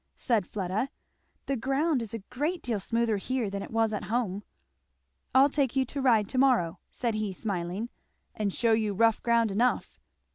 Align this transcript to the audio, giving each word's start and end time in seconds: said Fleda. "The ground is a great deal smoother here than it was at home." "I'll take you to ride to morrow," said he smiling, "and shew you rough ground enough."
said 0.15 0.47
Fleda. 0.47 0.89
"The 1.45 1.55
ground 1.55 2.01
is 2.01 2.11
a 2.11 2.23
great 2.33 2.63
deal 2.63 2.79
smoother 2.79 3.17
here 3.17 3.51
than 3.51 3.61
it 3.61 3.69
was 3.69 3.93
at 3.93 4.05
home." 4.05 4.41
"I'll 5.35 5.47
take 5.47 5.75
you 5.75 5.85
to 5.85 6.01
ride 6.01 6.27
to 6.29 6.39
morrow," 6.39 6.79
said 6.89 7.13
he 7.13 7.31
smiling, 7.31 7.89
"and 8.33 8.51
shew 8.51 8.73
you 8.73 8.95
rough 8.95 9.21
ground 9.21 9.51
enough." 9.51 9.99